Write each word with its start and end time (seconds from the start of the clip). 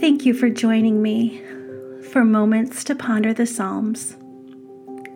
Thank 0.00 0.26
you 0.26 0.34
for 0.34 0.50
joining 0.50 1.00
me 1.00 1.40
for 2.10 2.24
Moments 2.24 2.82
to 2.84 2.96
Ponder 2.96 3.32
the 3.32 3.46
Psalms. 3.46 4.16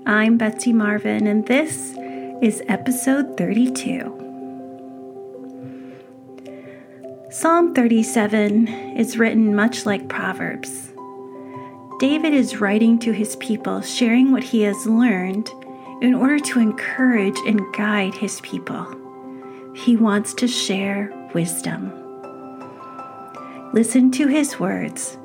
I'm 0.06 0.38
Betsy 0.38 0.72
Marvin, 0.72 1.26
and 1.26 1.44
this 1.48 1.96
is 2.40 2.62
episode 2.68 3.36
32. 3.36 4.14
Psalm 7.32 7.74
37 7.74 8.68
is 8.96 9.18
written 9.18 9.56
much 9.56 9.84
like 9.84 10.08
Proverbs. 10.08 10.92
David 11.98 12.32
is 12.32 12.60
writing 12.60 12.96
to 13.00 13.10
his 13.10 13.34
people, 13.36 13.80
sharing 13.80 14.30
what 14.30 14.44
he 14.44 14.62
has 14.62 14.86
learned 14.86 15.50
in 16.00 16.14
order 16.14 16.38
to 16.38 16.60
encourage 16.60 17.38
and 17.44 17.60
guide 17.74 18.14
his 18.14 18.40
people. 18.42 19.07
He 19.84 19.96
wants 19.96 20.34
to 20.34 20.48
share 20.48 21.12
wisdom. 21.34 21.92
Listen 23.72 24.10
to 24.10 24.26
his 24.26 24.58
words, 24.58 25.16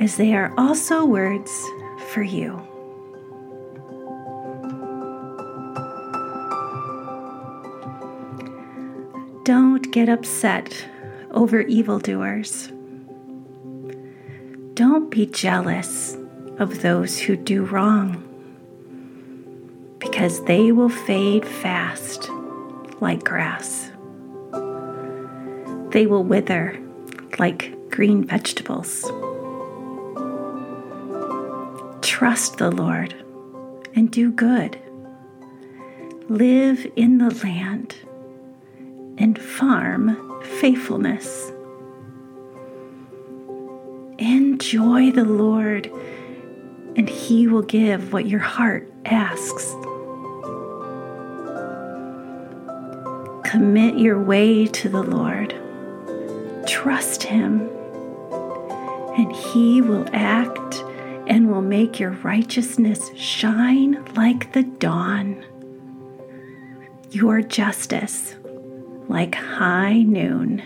as 0.00 0.16
they 0.16 0.34
are 0.34 0.52
also 0.56 1.04
words 1.04 1.50
for 2.08 2.22
you. 2.22 2.60
Don't 9.44 9.92
get 9.92 10.08
upset 10.08 10.88
over 11.32 11.60
evildoers. 11.60 12.72
Don't 14.74 15.10
be 15.10 15.26
jealous 15.26 16.16
of 16.58 16.80
those 16.80 17.18
who 17.18 17.36
do 17.36 17.64
wrong, 17.64 18.24
because 19.98 20.42
they 20.44 20.72
will 20.72 20.88
fade 20.88 21.44
fast 21.44 22.30
like 23.02 23.24
grass. 23.24 23.90
They 25.90 26.06
will 26.06 26.22
wither 26.22 26.78
like 27.36 27.90
green 27.90 28.24
vegetables. 28.24 29.02
Trust 32.00 32.58
the 32.58 32.70
Lord 32.70 33.12
and 33.96 34.08
do 34.10 34.30
good. 34.30 34.78
Live 36.28 36.86
in 36.94 37.18
the 37.18 37.34
land 37.44 37.96
and 39.18 39.36
farm 39.36 40.40
faithfulness. 40.60 41.50
Enjoy 44.18 45.10
the 45.10 45.24
Lord, 45.24 45.90
and 46.94 47.08
He 47.08 47.48
will 47.48 47.62
give 47.62 48.12
what 48.12 48.26
your 48.26 48.40
heart 48.40 48.88
asks. 49.04 49.74
Commit 53.52 53.98
your 53.98 54.18
way 54.18 54.66
to 54.66 54.88
the 54.88 55.02
Lord. 55.02 55.54
Trust 56.66 57.22
Him, 57.22 57.68
and 59.18 59.30
He 59.30 59.82
will 59.82 60.08
act 60.14 60.82
and 61.26 61.50
will 61.50 61.60
make 61.60 62.00
your 62.00 62.12
righteousness 62.22 63.10
shine 63.14 64.02
like 64.14 64.54
the 64.54 64.62
dawn. 64.62 65.44
Your 67.10 67.42
justice 67.42 68.36
like 69.10 69.34
high 69.34 69.98
noon. 69.98 70.62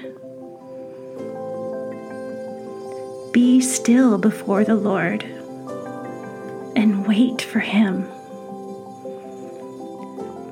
Be 3.33 3.61
still 3.63 4.17
before 4.17 4.63
the 4.63 4.77
Lord 4.77 5.25
and 6.77 7.05
wait 7.05 7.43
for 7.43 7.59
Him. 7.59 8.07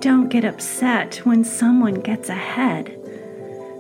Don't 0.05 0.29
get 0.29 0.45
upset 0.45 1.15
when 1.25 1.45
someone 1.45 1.95
gets 1.95 2.29
ahead, 2.29 2.95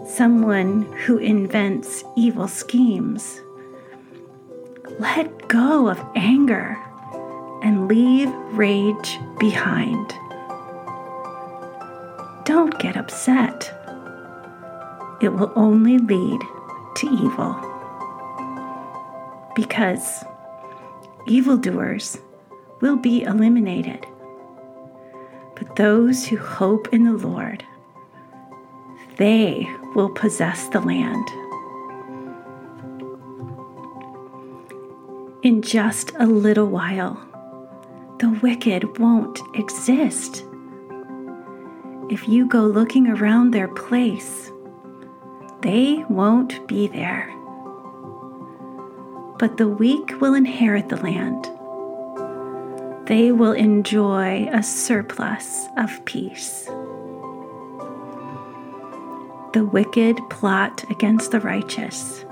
someone 0.08 0.90
who 1.04 1.18
invents 1.18 2.02
evil 2.16 2.48
schemes. 2.48 3.42
Let 4.98 5.48
go 5.48 5.86
of 5.90 6.02
anger 6.16 6.78
and 7.62 7.88
leave 7.88 8.30
rage 8.52 9.18
behind. 9.38 10.14
Don't 12.46 12.78
get 12.78 12.96
upset 12.96 13.70
it 15.20 15.28
will 15.28 15.52
only 15.56 15.98
lead 15.98 16.40
to 16.94 17.06
evil. 17.06 17.54
Because 19.54 20.24
evildoers 21.26 22.16
will 22.80 22.96
be 22.96 23.24
eliminated, 23.24 24.06
but 25.56 25.76
those 25.76 26.26
who 26.26 26.36
hope 26.36 26.88
in 26.92 27.04
the 27.04 27.26
Lord, 27.26 27.64
they 29.16 29.66
will 29.94 30.10
possess 30.10 30.68
the 30.68 30.80
land. 30.80 31.28
In 35.42 35.62
just 35.62 36.12
a 36.18 36.26
little 36.26 36.66
while, 36.66 37.20
the 38.18 38.30
wicked 38.42 38.98
won't 38.98 39.40
exist. 39.54 40.44
If 42.10 42.28
you 42.28 42.46
go 42.46 42.62
looking 42.62 43.08
around 43.08 43.50
their 43.50 43.68
place, 43.68 44.50
they 45.60 46.04
won't 46.08 46.66
be 46.66 46.86
there. 46.88 47.30
But 49.38 49.56
the 49.56 49.68
weak 49.68 50.20
will 50.20 50.34
inherit 50.34 50.88
the 50.88 50.96
land. 50.96 51.50
They 53.06 53.32
will 53.32 53.52
enjoy 53.52 54.48
a 54.50 54.62
surplus 54.62 55.66
of 55.76 56.02
peace. 56.06 56.64
The 59.52 59.68
wicked 59.70 60.18
plot 60.30 60.84
against 60.90 61.30
the 61.30 61.40
righteous, 61.40 62.24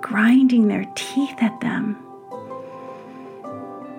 grinding 0.00 0.68
their 0.68 0.90
teeth 0.94 1.36
at 1.42 1.60
them. 1.60 2.02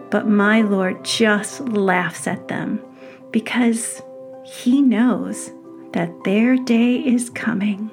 But 0.10 0.28
my 0.28 0.62
Lord 0.62 1.06
just 1.06 1.62
laughs 1.62 2.26
at 2.26 2.48
them 2.48 2.82
because 3.30 4.02
he 4.44 4.82
knows 4.82 5.52
that 5.94 6.24
their 6.24 6.56
day 6.56 6.96
is 6.96 7.30
coming. 7.30 7.92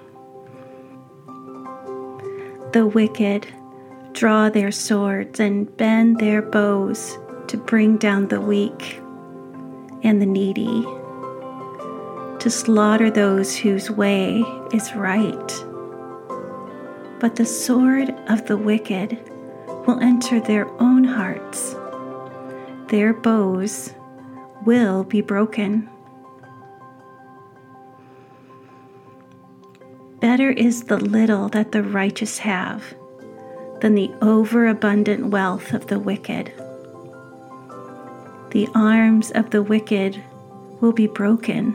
The 2.73 2.87
wicked 2.87 3.47
draw 4.13 4.49
their 4.49 4.73
swords 4.73 5.41
and 5.41 5.77
bend 5.77 6.21
their 6.21 6.41
bows 6.41 7.19
to 7.49 7.57
bring 7.57 7.97
down 7.97 8.29
the 8.29 8.41
weak 8.41 9.01
and 10.03 10.21
the 10.21 10.27
needy, 10.27 10.83
to 12.41 12.51
slaughter 12.51 13.11
those 13.11 13.57
whose 13.57 13.91
way 13.91 14.45
is 14.73 14.95
right. 14.95 15.65
But 17.19 17.37
the 17.37 17.47
sword 17.47 18.11
of 18.29 18.47
the 18.47 18.57
wicked 18.57 19.19
will 19.87 19.99
enter 20.01 20.41
their 20.41 20.69
own 20.81 21.05
hearts, 21.05 21.75
their 22.89 23.13
bows 23.13 23.95
will 24.65 25.05
be 25.05 25.21
broken. 25.21 25.89
Better 30.21 30.51
is 30.51 30.85
the 30.85 30.99
little 30.99 31.49
that 31.51 31.73
the 31.73 31.83
righteous 31.83 32.39
have 32.39 32.95
than 33.81 33.95
the 33.95 34.11
overabundant 34.23 35.27
wealth 35.27 35.73
of 35.73 35.87
the 35.87 35.99
wicked. 35.99 36.53
The 38.57 38.69
arms 38.75 39.33
of 39.33 39.51
the 39.51 39.63
wicked 39.63 40.19
will 40.81 40.93
be 40.93 41.09
broken, 41.09 41.73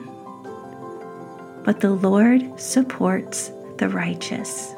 but 1.63 1.79
the 1.79 1.91
Lord 1.91 2.59
supports 2.59 3.51
the 3.77 3.87
righteous. 3.87 4.73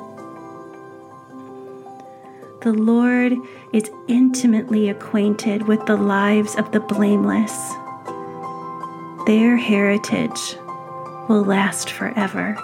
The 2.62 2.74
Lord 2.74 3.36
is 3.72 3.90
intimately 4.10 4.90
acquainted 4.90 5.66
with 5.66 5.86
the 5.86 5.96
lives 5.96 6.58
of 6.58 6.74
the 6.74 6.82
blameless. 6.82 7.58
Their 9.26 9.56
heritage 9.56 10.58
will 11.30 11.46
last 11.46 11.90
forever. 11.90 12.58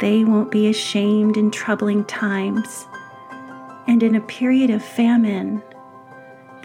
They 0.00 0.24
won't 0.24 0.50
be 0.50 0.66
ashamed 0.66 1.36
in 1.36 1.52
troubling 1.52 2.06
times. 2.06 2.86
And 3.86 4.02
in 4.02 4.16
a 4.16 4.20
period 4.20 4.70
of 4.70 4.84
famine, 4.84 5.62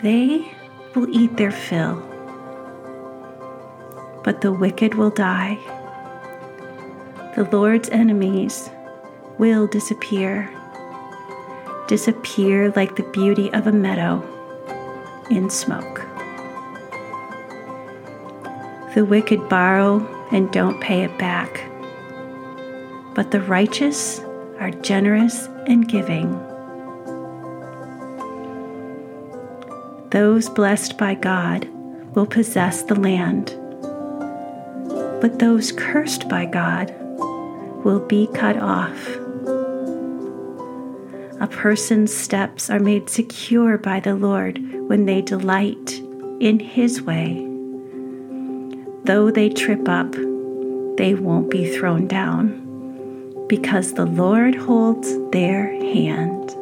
they 0.01 0.51
will 0.96 1.10
eat 1.10 1.38
their 1.38 1.51
fill. 1.51 1.96
But 4.24 4.42
the 4.42 4.51
wicked 4.51 4.96
will 4.96 5.10
die. 5.10 5.57
The 7.36 7.48
Lord's 7.51 7.90
enemies 7.90 8.69
will 9.38 9.68
disappear, 9.68 10.50
disappear 11.88 12.72
like 12.75 12.96
the 12.96 13.10
beauty 13.12 13.51
of 13.54 13.68
a 13.68 13.72
meadow 13.72 14.24
in 15.30 15.50
smoke. 15.50 16.06
The 18.96 19.06
wicked 19.06 19.48
borrow 19.48 20.06
and 20.31 20.51
don't 20.51 20.81
pay 20.81 21.04
it 21.04 21.18
back 21.18 21.69
but 23.19 23.31
the 23.31 23.42
righteous 23.42 24.22
are 24.62 24.72
generous 24.72 25.48
and 25.68 25.90
giving. 25.90 26.34
Those 30.12 30.50
blessed 30.50 30.98
by 30.98 31.16
God 31.16 31.68
will 32.16 32.26
possess 32.26 32.84
the 32.84 33.00
land. 33.00 33.56
but 35.22 35.40
those 35.40 35.72
cursed 35.72 36.30
by 36.30 36.46
God 36.46 36.94
will 37.84 38.00
be 38.00 38.28
cut 38.34 38.58
off. 38.58 39.08
A 41.42 41.48
person's 41.50 42.14
steps 42.14 42.70
are 42.70 42.80
made 42.80 43.10
secure 43.10 43.78
by 43.78 44.00
the 44.00 44.16
Lord 44.16 44.60
when 44.88 45.06
they 45.06 45.22
delight 45.22 46.00
in 46.40 46.60
His 46.60 47.02
way. 47.02 47.46
Though 49.04 49.32
they 49.32 49.50
trip 49.50 49.88
up, 49.88 50.12
they 50.98 51.16
won't 51.16 51.50
be 51.50 51.76
thrown 51.78 52.08
down 52.08 52.66
because 53.48 53.94
the 53.94 54.06
Lord 54.06 54.56
holds 54.56 55.18
their 55.32 55.72
hand. 55.74 56.56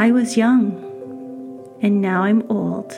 I 0.00 0.12
was 0.12 0.34
young, 0.34 0.72
and 1.82 2.00
now 2.00 2.22
I'm 2.22 2.42
old, 2.48 2.88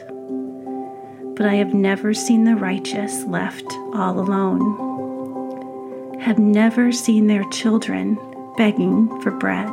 but 1.34 1.46
I 1.46 1.56
have 1.56 1.74
never 1.74 2.14
seen 2.14 2.44
the 2.44 2.54
righteous 2.54 3.24
left 3.24 3.66
all 3.92 4.20
alone, 4.20 6.20
have 6.20 6.38
never 6.38 6.92
seen 6.92 7.26
their 7.26 7.42
children 7.50 8.16
begging 8.56 9.20
for 9.20 9.32
bread. 9.32 9.68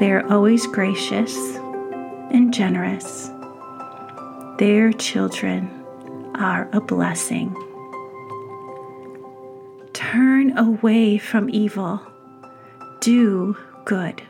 They 0.00 0.10
are 0.10 0.26
always 0.28 0.66
gracious 0.66 1.36
and 2.32 2.52
generous. 2.52 3.30
Their 4.58 4.92
children 4.92 5.70
are 6.34 6.68
a 6.72 6.80
blessing. 6.80 7.54
Turn 9.92 10.58
away 10.58 11.18
from 11.18 11.48
evil. 11.50 12.00
Do 13.00 13.56
good. 13.84 14.20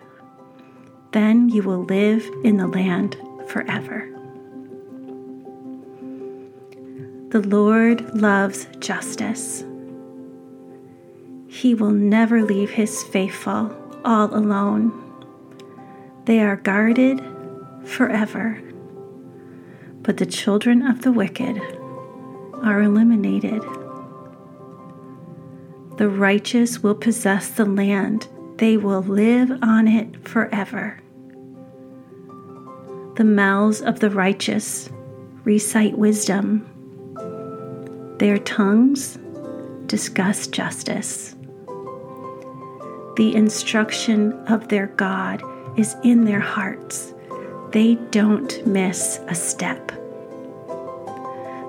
Then 1.15 1.49
you 1.49 1.63
will 1.63 1.85
live 1.85 2.29
in 2.43 2.57
the 2.57 2.67
land 2.67 3.17
forever. 3.47 4.11
The 7.29 7.41
Lord 7.41 8.21
loves 8.21 8.67
justice. 8.81 9.63
He 11.47 11.73
will 11.73 11.93
never 11.93 12.43
leave 12.43 12.71
his 12.71 13.05
faithful 13.05 13.73
all 14.05 14.35
alone. 14.35 14.91
They 16.25 16.41
are 16.41 16.57
guarded 16.57 17.23
forever. 17.85 18.61
But 20.03 20.17
the 20.17 20.27
children 20.27 20.85
of 20.85 21.03
the 21.03 21.13
wicked 21.13 21.63
are 22.61 22.83
eliminated. 22.83 23.63
The 25.97 26.09
righteous 26.09 26.83
will 26.83 26.97
possess 26.97 27.51
the 27.51 27.67
land, 27.67 28.27
they 28.57 28.77
will 28.77 29.03
live 29.03 29.53
on 29.63 29.87
it 29.87 30.27
forever. 30.27 30.99
The 33.17 33.25
mouths 33.25 33.81
of 33.81 34.01
the 34.01 34.11
righteous 34.11 34.91
recite 35.45 35.97
wisdom, 35.97 36.67
their 38.19 38.39
tongues 38.39 39.19
discuss 39.87 40.49
justice. 40.49 41.37
The 43.17 43.33
instruction 43.37 44.33
of 44.49 44.67
their 44.67 44.89
God 44.89 45.43
is 45.79 45.95
in 46.03 46.25
their 46.25 46.41
hearts. 46.41 47.15
They 47.71 47.95
don't 48.11 48.67
miss 48.67 49.21
a 49.29 49.35
step. 49.37 49.93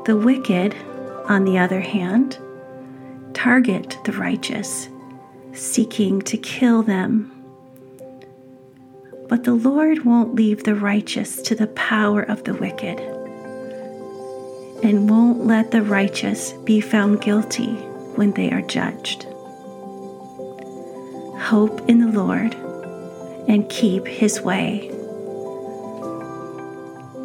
The 0.05 0.19
wicked, 0.19 0.75
on 1.29 1.45
the 1.45 1.59
other 1.59 1.81
hand, 1.81 2.39
target 3.35 3.99
the 4.03 4.13
righteous, 4.13 4.89
seeking 5.53 6.23
to 6.23 6.37
kill 6.37 6.81
them. 6.81 7.34
But 9.27 9.43
the 9.43 9.55
Lord 9.55 10.05
won't 10.05 10.35
leave 10.35 10.63
the 10.63 10.75
righteous 10.75 11.41
to 11.43 11.55
the 11.55 11.67
power 11.67 12.21
of 12.21 12.43
the 12.43 12.53
wicked, 12.53 12.99
and 14.83 15.09
won't 15.09 15.45
let 15.45 15.71
the 15.71 15.81
righteous 15.81 16.53
be 16.63 16.79
found 16.79 17.21
guilty 17.21 17.73
when 18.15 18.33
they 18.33 18.51
are 18.51 18.61
judged. 18.61 19.23
Hope 21.39 21.89
in 21.89 21.99
the 21.99 22.11
Lord 22.11 22.55
and 23.47 23.69
keep 23.69 24.05
his 24.07 24.41
way. 24.41 24.91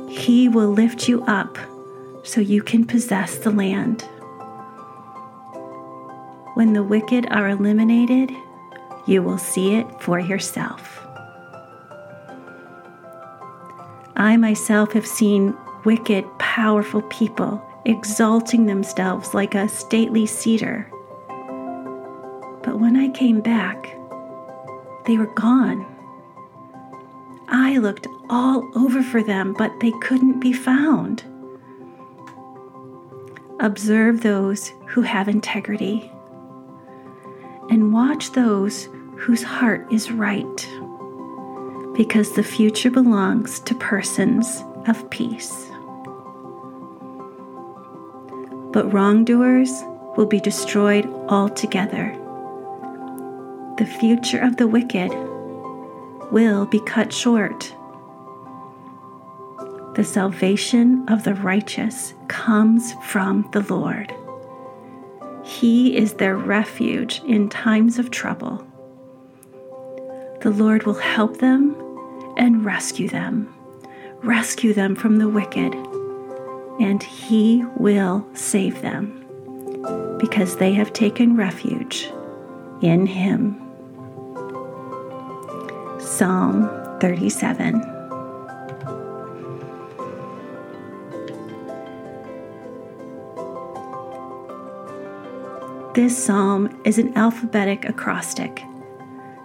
He 0.08 0.48
will 0.48 0.68
lift 0.68 1.08
you 1.08 1.22
up 1.24 1.58
so 2.22 2.40
you 2.40 2.62
can 2.62 2.84
possess 2.84 3.38
the 3.38 3.50
land. 3.50 4.02
When 6.54 6.72
the 6.72 6.82
wicked 6.82 7.26
are 7.30 7.48
eliminated, 7.48 8.30
you 9.06 9.22
will 9.22 9.38
see 9.38 9.74
it 9.74 9.86
for 10.02 10.18
yourself. 10.18 11.06
I 14.20 14.36
myself 14.36 14.92
have 14.92 15.06
seen 15.06 15.56
wicked, 15.84 16.26
powerful 16.38 17.00
people 17.04 17.58
exalting 17.86 18.66
themselves 18.66 19.32
like 19.32 19.54
a 19.54 19.66
stately 19.66 20.26
cedar. 20.26 20.86
But 22.62 22.78
when 22.78 22.98
I 22.98 23.08
came 23.08 23.40
back, 23.40 23.96
they 25.06 25.16
were 25.16 25.32
gone. 25.34 25.86
I 27.48 27.78
looked 27.78 28.08
all 28.28 28.70
over 28.74 29.02
for 29.02 29.22
them, 29.22 29.54
but 29.54 29.72
they 29.80 29.92
couldn't 30.02 30.38
be 30.38 30.52
found. 30.52 31.24
Observe 33.58 34.20
those 34.20 34.70
who 34.88 35.00
have 35.00 35.28
integrity 35.28 36.12
and 37.70 37.90
watch 37.90 38.32
those 38.32 38.90
whose 39.16 39.42
heart 39.42 39.90
is 39.90 40.10
right, 40.10 40.68
because 42.00 42.32
the 42.32 42.42
future 42.42 42.90
belongs 42.90 43.60
to 43.60 43.74
persons 43.74 44.64
of 44.86 45.10
peace. 45.10 45.66
But 48.72 48.90
wrongdoers 48.90 49.70
will 50.16 50.24
be 50.24 50.40
destroyed 50.40 51.04
altogether. 51.28 52.16
The 53.76 53.84
future 53.84 54.40
of 54.40 54.56
the 54.56 54.66
wicked 54.66 55.10
will 56.32 56.64
be 56.64 56.80
cut 56.86 57.12
short. 57.12 57.70
The 59.94 60.02
salvation 60.02 61.06
of 61.06 61.24
the 61.24 61.34
righteous 61.34 62.14
comes 62.28 62.94
from 63.04 63.46
the 63.52 63.60
Lord. 63.60 64.10
He 65.44 65.98
is 65.98 66.14
their 66.14 66.38
refuge 66.38 67.20
in 67.26 67.50
times 67.50 67.98
of 67.98 68.10
trouble. 68.10 68.66
The 70.40 70.48
Lord 70.48 70.84
will 70.84 70.94
help 70.94 71.36
them 71.36 71.76
and 72.40 72.64
rescue 72.64 73.06
them, 73.06 73.54
rescue 74.22 74.72
them 74.72 74.96
from 74.96 75.18
the 75.18 75.28
wicked, 75.28 75.74
and 76.80 77.02
He 77.02 77.62
will 77.76 78.26
save 78.32 78.80
them 78.80 79.18
because 80.18 80.56
they 80.56 80.72
have 80.72 80.90
taken 80.94 81.36
refuge 81.36 82.10
in 82.80 83.04
Him. 83.04 83.60
Psalm 86.00 86.70
37. 87.00 87.82
This 95.92 96.16
psalm 96.16 96.80
is 96.84 96.98
an 96.98 97.14
alphabetic 97.18 97.84
acrostic, 97.84 98.62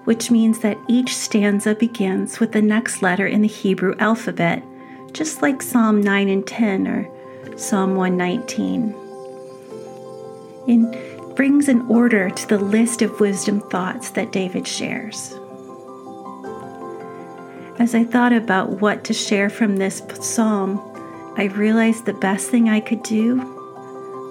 which 0.05 0.31
means 0.31 0.59
that 0.59 0.77
each 0.87 1.15
stanza 1.15 1.75
begins 1.75 2.39
with 2.39 2.51
the 2.51 2.61
next 2.61 3.01
letter 3.01 3.27
in 3.27 3.41
the 3.41 3.47
Hebrew 3.47 3.95
alphabet, 3.99 4.63
just 5.11 5.41
like 5.41 5.61
Psalm 5.61 6.01
9 6.01 6.29
and 6.29 6.47
10 6.47 6.87
or 6.87 7.57
Psalm 7.57 7.95
119. 7.95 8.95
It 10.67 11.35
brings 11.35 11.67
an 11.67 11.81
order 11.89 12.29
to 12.29 12.47
the 12.47 12.57
list 12.57 13.01
of 13.01 13.19
wisdom 13.19 13.61
thoughts 13.69 14.11
that 14.11 14.31
David 14.31 14.67
shares. 14.67 15.33
As 17.77 17.93
I 17.93 18.03
thought 18.03 18.31
about 18.31 18.81
what 18.81 19.03
to 19.05 19.13
share 19.13 19.49
from 19.49 19.77
this 19.77 20.01
psalm, 20.21 20.79
I 21.37 21.45
realized 21.55 22.05
the 22.05 22.13
best 22.13 22.49
thing 22.49 22.69
I 22.69 22.79
could 22.79 23.03
do 23.03 23.35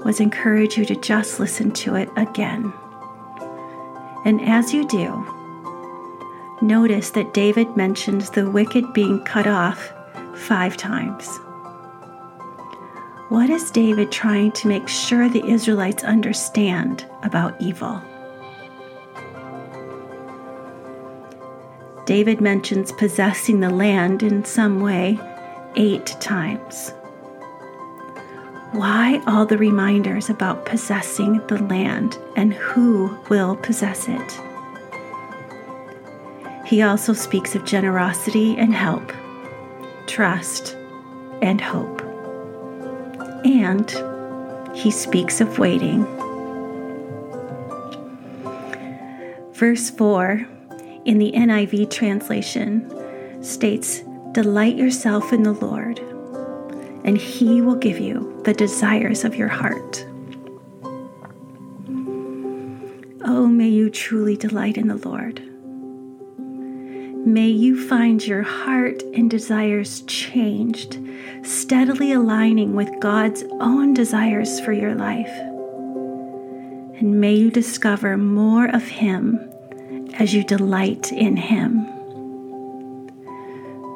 was 0.04 0.20
encourage 0.20 0.78
you 0.78 0.84
to 0.86 0.96
just 0.96 1.38
listen 1.40 1.70
to 1.72 1.94
it 1.96 2.08
again. 2.16 2.72
And 4.24 4.40
as 4.40 4.72
you 4.72 4.86
do, 4.88 5.26
notice 6.64 7.10
that 7.10 7.34
David 7.34 7.76
mentions 7.76 8.30
the 8.30 8.50
wicked 8.50 8.92
being 8.92 9.22
cut 9.22 9.46
off 9.46 9.92
five 10.34 10.76
times. 10.76 11.28
What 13.28 13.50
is 13.50 13.70
David 13.70 14.10
trying 14.10 14.52
to 14.52 14.68
make 14.68 14.88
sure 14.88 15.28
the 15.28 15.44
Israelites 15.46 16.04
understand 16.04 17.06
about 17.22 17.60
evil? 17.60 18.02
David 22.06 22.40
mentions 22.40 22.92
possessing 22.92 23.60
the 23.60 23.70
land 23.70 24.22
in 24.22 24.44
some 24.44 24.80
way 24.80 25.18
eight 25.76 26.06
times. 26.20 26.90
Why 28.72 29.22
all 29.26 29.46
the 29.46 29.58
reminders 29.58 30.28
about 30.28 30.66
possessing 30.66 31.46
the 31.46 31.62
land 31.62 32.18
and 32.36 32.52
who 32.52 33.16
will 33.28 33.56
possess 33.56 34.08
it? 34.08 34.40
He 36.64 36.82
also 36.82 37.12
speaks 37.12 37.54
of 37.54 37.64
generosity 37.64 38.56
and 38.56 38.74
help, 38.74 39.12
trust 40.06 40.76
and 41.42 41.60
hope. 41.60 42.02
and 43.44 43.90
he 44.74 44.90
speaks 44.90 45.40
of 45.40 45.58
waiting. 45.58 46.04
Verse 49.52 49.90
4 49.90 50.46
in 51.04 51.18
the 51.18 51.32
NIV 51.32 51.90
translation 51.90 52.90
states, 53.42 54.02
Delight 54.32 54.76
yourself 54.76 55.32
in 55.32 55.42
the 55.42 55.52
Lord, 55.52 55.98
and 57.04 57.16
he 57.16 57.60
will 57.60 57.76
give 57.76 58.00
you 58.00 58.40
the 58.44 58.54
desires 58.54 59.22
of 59.22 59.36
your 59.36 59.48
heart. 59.48 60.04
Oh, 63.26 63.46
may 63.46 63.68
you 63.68 63.90
truly 63.90 64.36
delight 64.36 64.76
in 64.76 64.88
the 64.88 64.96
Lord. 65.08 65.42
May 67.24 67.48
you 67.48 67.88
find 67.88 68.24
your 68.24 68.42
heart 68.42 69.02
and 69.02 69.30
desires 69.30 70.02
changed, 70.02 70.98
steadily 71.42 72.12
aligning 72.12 72.74
with 72.74 73.00
God's 73.00 73.42
own 73.60 73.94
desires 73.94 74.60
for 74.60 74.72
your 74.72 74.94
life. 74.94 75.32
And 76.98 77.22
may 77.22 77.32
you 77.32 77.50
discover 77.50 78.18
more 78.18 78.66
of 78.66 78.82
Him 78.82 79.40
as 80.18 80.34
you 80.34 80.44
delight 80.44 81.12
in 81.12 81.38
Him. 81.38 81.86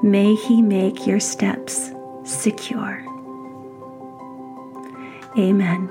May 0.03 0.35
He 0.35 0.63
make 0.63 1.07
your 1.07 1.21
steps 1.21 1.91
secure. 2.25 3.05
Amen. 5.37 5.91